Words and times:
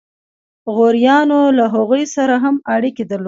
غوریانو 0.75 1.41
له 1.57 1.65
هغوی 1.75 2.03
سره 2.15 2.35
هم 2.43 2.55
اړیکې 2.75 3.03
درلودې. 3.05 3.19